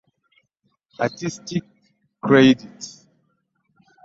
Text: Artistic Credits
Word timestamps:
Artistic 0.99 1.61
Credits 2.25 3.05